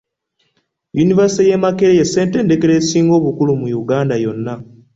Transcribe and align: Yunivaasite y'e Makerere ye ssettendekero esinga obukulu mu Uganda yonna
Yunivaasite 0.97 1.43
y'e 1.49 1.59
Makerere 1.63 1.97
ye 1.99 2.05
ssettendekero 2.07 2.73
esinga 2.79 3.13
obukulu 3.19 3.51
mu 3.59 3.67
Uganda 3.81 4.13
yonna 4.23 4.53